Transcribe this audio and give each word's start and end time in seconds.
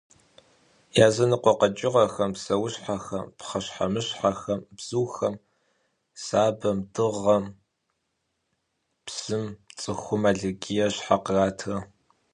Языныкъуэ 1.07 1.53
къэкӏыгъэхэм, 1.59 2.31
псэущхьэхэм, 2.35 3.25
пхъэщхьэмыщхьэхэм, 3.37 4.59
бзухэм, 4.77 5.35
сабэм, 6.23 6.77
дыгъэм, 6.93 7.45
псым 9.05 9.45
цӏыхум 9.79 10.23
аллергие 10.29 10.87
щхьэ 10.93 11.17
къратрэ? 11.25 11.77